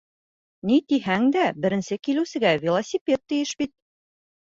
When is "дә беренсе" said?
1.35-1.97